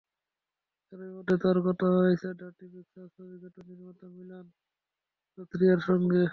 এরই 0.93 1.11
মধ্যে 1.15 1.35
তাঁর 1.43 1.57
কথা 1.67 1.87
হয়েছে 1.97 2.27
ডার্টি 2.39 2.65
পিকচার 2.73 3.05
ছবিখ্যাত 3.15 3.55
নির্মাতা 3.67 4.05
মিলান 4.15 4.45
লুথরিয়ার 5.37 5.81
সঙ্গে। 5.89 6.23